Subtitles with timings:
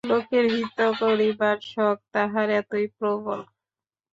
[0.09, 3.39] লোকের হিত করিবার শখ তাহার এতই প্রবল।